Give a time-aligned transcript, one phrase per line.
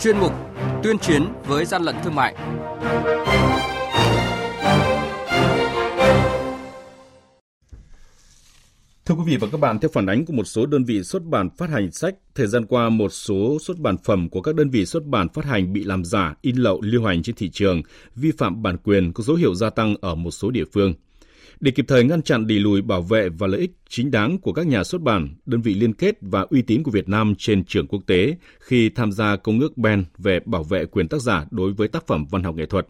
[0.00, 0.32] chuyên mục
[0.82, 2.34] Tuyên chiến với gian lận thương mại.
[9.04, 11.24] Thưa quý vị và các bạn, theo phản ánh của một số đơn vị xuất
[11.24, 14.70] bản phát hành sách, thời gian qua một số xuất bản phẩm của các đơn
[14.70, 17.82] vị xuất bản phát hành bị làm giả, in lậu lưu hành trên thị trường,
[18.14, 20.94] vi phạm bản quyền có dấu hiệu gia tăng ở một số địa phương.
[21.60, 24.52] Để kịp thời ngăn chặn đẩy lùi bảo vệ và lợi ích chính đáng của
[24.52, 27.64] các nhà xuất bản, đơn vị liên kết và uy tín của Việt Nam trên
[27.64, 31.46] trường quốc tế khi tham gia công ước BEN về bảo vệ quyền tác giả
[31.50, 32.86] đối với tác phẩm văn học nghệ thuật.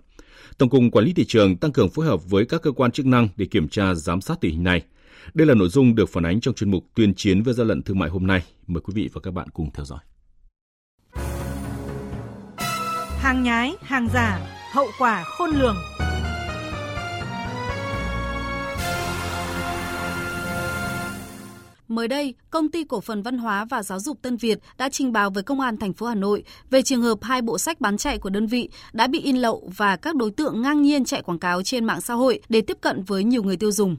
[0.59, 3.07] Tổng cục Quản lý thị trường tăng cường phối hợp với các cơ quan chức
[3.07, 4.83] năng để kiểm tra giám sát tình hình này.
[5.35, 7.83] Đây là nội dung được phản ánh trong chuyên mục tuyên chiến với gian lận
[7.83, 8.43] thương mại hôm nay.
[8.67, 9.99] Mời quý vị và các bạn cùng theo dõi.
[13.19, 14.41] Hàng nhái, hàng giả,
[14.73, 15.77] hậu quả khôn lường.
[21.99, 25.13] Mới đây, công ty cổ phần văn hóa và giáo dục Tân Việt đã trình
[25.13, 27.97] báo với công an thành phố Hà Nội về trường hợp hai bộ sách bán
[27.97, 31.23] chạy của đơn vị đã bị in lậu và các đối tượng ngang nhiên chạy
[31.23, 33.97] quảng cáo trên mạng xã hội để tiếp cận với nhiều người tiêu dùng.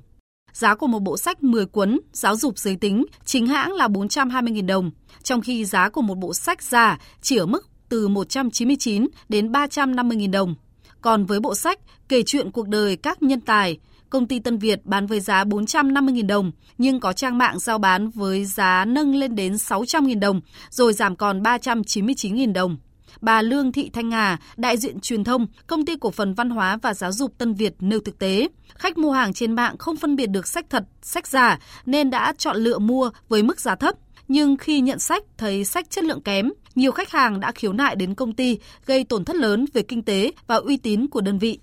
[0.53, 4.65] Giá của một bộ sách 10 cuốn giáo dục giới tính chính hãng là 420.000
[4.65, 4.91] đồng,
[5.23, 10.31] trong khi giá của một bộ sách giả chỉ ở mức từ 199 đến 350.000
[10.31, 10.55] đồng.
[11.01, 13.77] Còn với bộ sách Kể chuyện cuộc đời các nhân tài,
[14.09, 18.09] công ty Tân Việt bán với giá 450.000 đồng, nhưng có trang mạng giao bán
[18.09, 22.77] với giá nâng lên đến 600.000 đồng, rồi giảm còn 399.000 đồng.
[23.21, 26.77] Bà Lương Thị Thanh Hà, đại diện truyền thông, công ty cổ phần văn hóa
[26.81, 30.15] và giáo dục Tân Việt nêu thực tế, khách mua hàng trên mạng không phân
[30.15, 33.95] biệt được sách thật, sách giả nên đã chọn lựa mua với mức giá thấp.
[34.27, 37.95] Nhưng khi nhận sách thấy sách chất lượng kém, nhiều khách hàng đã khiếu nại
[37.95, 41.39] đến công ty gây tổn thất lớn về kinh tế và uy tín của đơn
[41.39, 41.59] vị.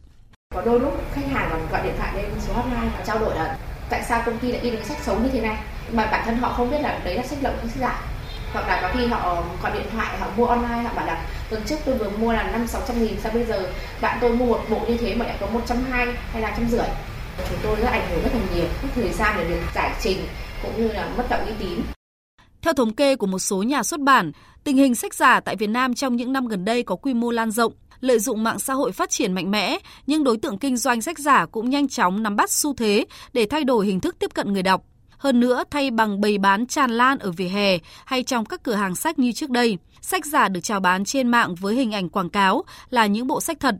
[0.54, 3.34] Có đôi lúc khách hàng còn gọi điện thoại lên số hotline và trao đổi
[3.34, 3.58] là
[3.90, 5.58] tại sao công ty lại in được sách xấu như thế này?
[5.92, 8.02] Mà bản thân họ không biết là đấy là sách lậu hay sách giả.
[8.52, 11.62] Hoặc là có khi họ gọi điện thoại họ mua online họ bảo là tuần
[11.66, 14.46] trước tôi vừa mua là năm sáu trăm nghìn sao bây giờ bạn tôi mua
[14.46, 16.86] một bộ như thế mà lại có một trăm hai hay là trăm rưỡi?
[17.48, 20.18] Chúng tôi rất ảnh hưởng rất là nhiều mất thời gian để được giải trình
[20.62, 21.80] cũng như là mất động uy tín.
[22.62, 24.32] Theo thống kê của một số nhà xuất bản,
[24.64, 27.30] tình hình sách giả tại Việt Nam trong những năm gần đây có quy mô
[27.30, 27.72] lan rộng,
[28.06, 31.18] lợi dụng mạng xã hội phát triển mạnh mẽ, nhưng đối tượng kinh doanh sách
[31.18, 34.52] giả cũng nhanh chóng nắm bắt xu thế để thay đổi hình thức tiếp cận
[34.52, 34.82] người đọc.
[35.18, 38.74] Hơn nữa, thay bằng bày bán tràn lan ở vỉa hè hay trong các cửa
[38.74, 42.08] hàng sách như trước đây, sách giả được chào bán trên mạng với hình ảnh
[42.08, 43.74] quảng cáo là những bộ sách thật.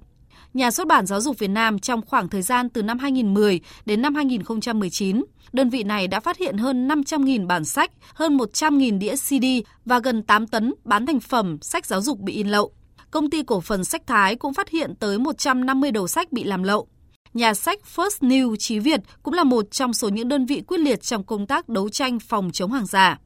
[0.55, 4.03] Nhà xuất bản Giáo dục Việt Nam trong khoảng thời gian từ năm 2010 đến
[4.03, 9.17] năm 2019, đơn vị này đã phát hiện hơn 500.000 bản sách, hơn 100.000 đĩa
[9.17, 9.45] CD
[9.85, 12.73] và gần 8 tấn bán thành phẩm sách giáo dục bị in lậu.
[13.11, 16.63] Công ty cổ phần sách Thái cũng phát hiện tới 150 đầu sách bị làm
[16.63, 16.89] lậu.
[17.35, 20.81] Nhà sách First New Chí Việt cũng là một trong số những đơn vị quyết
[20.81, 23.19] liệt trong công tác đấu tranh phòng chống hàng giả.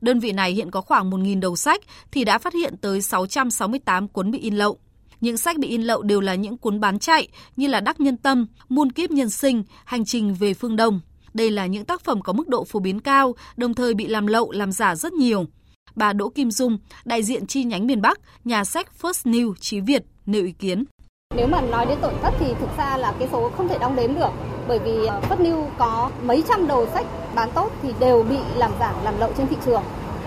[0.00, 4.08] Đơn vị này hiện có khoảng 1.000 đầu sách thì đã phát hiện tới 668
[4.08, 4.78] cuốn bị in lậu.
[5.20, 8.16] Những sách bị in lậu đều là những cuốn bán chạy như là Đắc Nhân
[8.16, 11.00] Tâm, Muôn Kiếp Nhân Sinh, Hành Trình về Phương Đông.
[11.34, 14.26] Đây là những tác phẩm có mức độ phổ biến cao, đồng thời bị làm
[14.26, 15.46] lậu, làm giả rất nhiều.
[15.94, 19.80] Bà Đỗ Kim Dung, đại diện chi nhánh miền Bắc, nhà sách First New Chí
[19.80, 20.84] Việt nêu ý kiến.
[21.36, 23.96] Nếu mà nói đến tổn thất thì thực ra là cái số không thể đong
[23.96, 24.30] đếm được
[24.68, 28.38] bởi vì ờ, First New có mấy trăm đầu sách bán tốt thì đều bị
[28.56, 29.82] làm giả, làm lậu trên thị trường.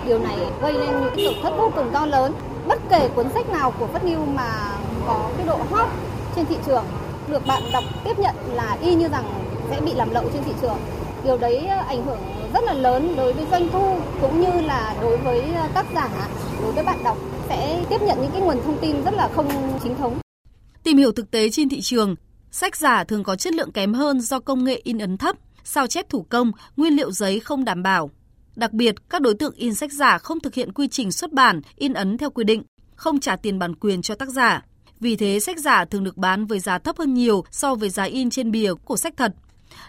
[0.05, 2.33] Điều này gây nên những cái tổn thất vô cùng to lớn.
[2.67, 4.77] Bất kể cuốn sách nào của First New mà
[5.07, 5.89] có cái độ hot
[6.35, 6.85] trên thị trường
[7.27, 9.25] được bạn đọc tiếp nhận là y như rằng
[9.69, 10.77] sẽ bị làm lậu trên thị trường.
[11.23, 12.19] Điều đấy ờ, ảnh hưởng
[12.55, 16.27] rất là lớn đối với doanh thu cũng như là đối với ờ, tác giả,
[16.61, 17.17] đối với bạn đọc
[17.49, 20.19] sẽ tiếp nhận những cái nguồn thông tin rất là không chính thống.
[20.83, 22.15] Tìm hiểu thực tế trên thị trường,
[22.51, 25.87] sách giả thường có chất lượng kém hơn do công nghệ in ấn thấp, sao
[25.87, 28.09] chép thủ công, nguyên liệu giấy không đảm bảo.
[28.55, 31.61] Đặc biệt, các đối tượng in sách giả không thực hiện quy trình xuất bản,
[31.75, 32.63] in ấn theo quy định,
[32.95, 34.63] không trả tiền bản quyền cho tác giả.
[34.99, 38.03] Vì thế, sách giả thường được bán với giá thấp hơn nhiều so với giá
[38.03, 39.31] in trên bìa của sách thật.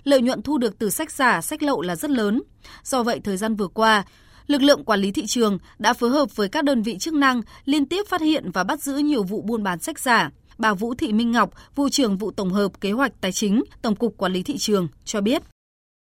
[0.05, 2.43] Lợi nhuận thu được từ sách giả, sách lậu là rất lớn.
[2.85, 4.05] Do vậy, thời gian vừa qua,
[4.47, 7.43] lực lượng quản lý thị trường đã phối hợp với các đơn vị chức năng
[7.65, 10.31] liên tiếp phát hiện và bắt giữ nhiều vụ buôn bán sách giả.
[10.59, 13.97] Bà Vũ Thị Minh Ngọc, vụ trưởng vụ tổng hợp kế hoạch tài chính, Tổng
[13.97, 15.43] cục Quản lý thị trường cho biết.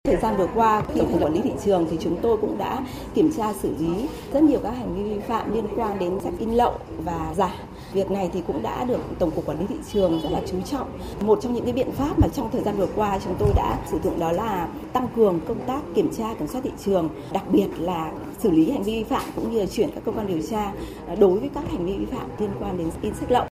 [0.03, 2.85] Thời gian vừa qua, Tổng cục Quản lý thị trường thì chúng tôi cũng đã
[3.15, 6.33] kiểm tra xử lý rất nhiều các hành vi vi phạm liên quan đến sách
[6.39, 7.55] in lậu và giả.
[7.93, 10.61] Việc này thì cũng đã được Tổng cục Quản lý thị trường rất là chú
[10.61, 10.99] trọng.
[11.21, 13.77] Một trong những cái biện pháp mà trong thời gian vừa qua chúng tôi đã
[13.91, 17.43] sử dụng đó là tăng cường công tác kiểm tra kiểm soát thị trường, đặc
[17.51, 20.27] biệt là xử lý hành vi vi phạm cũng như là chuyển các cơ quan
[20.27, 20.73] điều tra
[21.07, 23.45] à, đối với các hành vi vi phạm liên quan đến in sách lậu.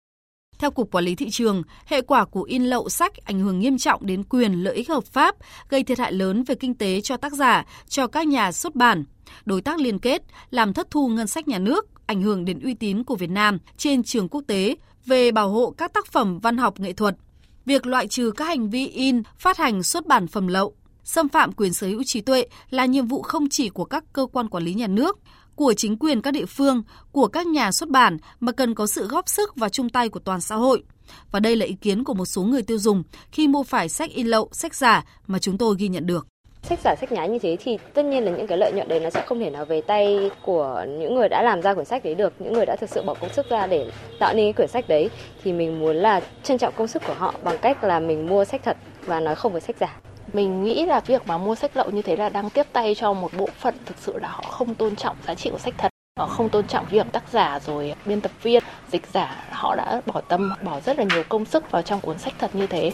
[0.59, 3.79] Theo Cục Quản lý Thị trường, hệ quả của in lậu sách ảnh hưởng nghiêm
[3.79, 5.37] trọng đến quyền lợi ích hợp pháp,
[5.69, 9.05] gây thiệt hại lớn về kinh tế cho tác giả, cho các nhà xuất bản,
[9.45, 12.75] đối tác liên kết, làm thất thu ngân sách nhà nước ảnh hưởng đến uy
[12.75, 16.57] tín của Việt Nam trên trường quốc tế về bảo hộ các tác phẩm văn
[16.57, 17.17] học nghệ thuật.
[17.67, 20.75] Việc loại trừ các hành vi in, phát hành xuất bản phẩm lậu,
[21.05, 24.27] xâm phạm quyền sở hữu trí tuệ là nhiệm vụ không chỉ của các cơ
[24.33, 25.19] quan quản lý nhà nước,
[25.55, 29.07] của chính quyền các địa phương, của các nhà xuất bản mà cần có sự
[29.07, 30.83] góp sức và chung tay của toàn xã hội.
[31.31, 33.03] Và đây là ý kiến của một số người tiêu dùng
[33.33, 36.27] khi mua phải sách in lậu, sách giả mà chúng tôi ghi nhận được
[36.65, 39.01] sách giả sách nhái như thế thì tất nhiên là những cái lợi nhuận đấy
[39.01, 42.05] nó sẽ không thể nào về tay của những người đã làm ra quyển sách
[42.05, 42.33] đấy được.
[42.39, 43.91] Những người đã thực sự bỏ công sức ra để
[44.21, 45.11] tạo nên cái quyển sách đấy
[45.45, 48.45] thì mình muốn là trân trọng công sức của họ bằng cách là mình mua
[48.45, 48.77] sách thật
[49.07, 50.01] và nói không với sách giả.
[50.33, 53.13] Mình nghĩ là việc mà mua sách lậu như thế là đang tiếp tay cho
[53.13, 55.89] một bộ phận thực sự là họ không tôn trọng giá trị của sách thật.
[56.19, 58.63] Họ không tôn trọng việc tác giả rồi biên tập viên,
[58.93, 62.19] dịch giả, họ đã bỏ tâm, bỏ rất là nhiều công sức vào trong cuốn
[62.19, 62.93] sách thật như thế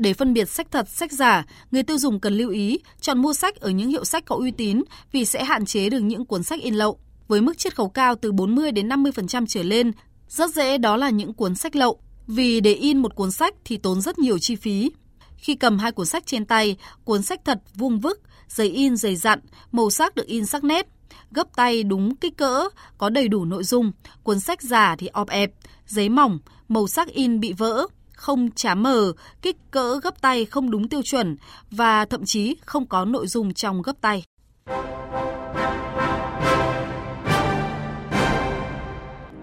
[0.00, 3.34] để phân biệt sách thật, sách giả, người tiêu dùng cần lưu ý chọn mua
[3.34, 4.82] sách ở những hiệu sách có uy tín
[5.12, 6.98] vì sẽ hạn chế được những cuốn sách in lậu.
[7.28, 9.92] Với mức chiết khấu cao từ 40 đến 50% trở lên,
[10.28, 12.00] rất dễ đó là những cuốn sách lậu.
[12.26, 14.90] Vì để in một cuốn sách thì tốn rất nhiều chi phí.
[15.36, 19.16] Khi cầm hai cuốn sách trên tay, cuốn sách thật vuông vức, giấy in dày
[19.16, 19.40] dặn,
[19.72, 20.86] màu sắc được in sắc nét,
[21.30, 22.68] gấp tay đúng kích cỡ,
[22.98, 23.92] có đầy đủ nội dung.
[24.22, 25.52] Cuốn sách giả thì ọp ẹp,
[25.86, 26.38] giấy mỏng,
[26.68, 27.86] màu sắc in bị vỡ,
[28.20, 29.12] không chám mờ,
[29.42, 31.36] kích cỡ gấp tay không đúng tiêu chuẩn
[31.70, 34.24] và thậm chí không có nội dung trong gấp tay.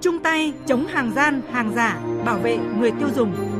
[0.01, 3.56] Chung tay chống hàng gian, hàng giả, bảo vệ người tiêu dùng.